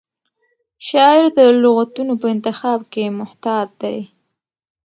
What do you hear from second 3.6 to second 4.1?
دی.